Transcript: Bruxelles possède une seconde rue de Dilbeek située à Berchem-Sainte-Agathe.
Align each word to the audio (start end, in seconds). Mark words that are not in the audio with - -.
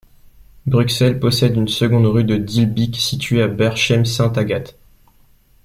Bruxelles 0.65 1.19
possède 1.19 1.55
une 1.55 1.67
seconde 1.67 2.07
rue 2.07 2.23
de 2.23 2.35
Dilbeek 2.35 2.95
située 2.95 3.43
à 3.43 3.47
Berchem-Sainte-Agathe. 3.47 4.75